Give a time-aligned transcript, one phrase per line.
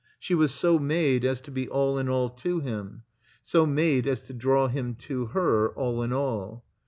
[0.19, 3.03] She was so made as to be all in all to him,
[3.43, 6.65] so made as to draw him to her all in all.